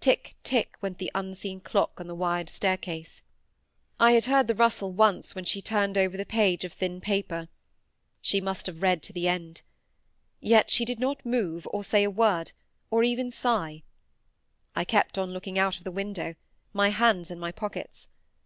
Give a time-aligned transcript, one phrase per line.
[0.00, 3.20] Tick tick went the unseen clock on the wide staircase.
[4.00, 7.50] I had heard the rustle once, when she turned over the page of thin paper.
[8.22, 9.60] She must have read to the end.
[10.40, 12.52] Yet she did not move, or say a word,
[12.90, 13.82] or even sigh.
[14.74, 16.34] I kept on looking out of the window,
[16.72, 18.08] my hands in my pockets.